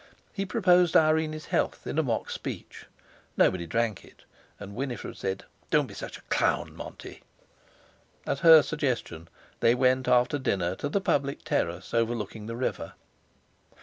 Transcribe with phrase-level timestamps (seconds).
[0.33, 2.87] He proposed Irene's health in a mock speech.
[3.37, 4.23] Nobody drank it,
[4.59, 7.21] and Winifred said: "Don't be such a clown, Monty!"
[8.25, 9.27] At her suggestion
[9.59, 12.93] they went after dinner to the public terrace overlooking the river.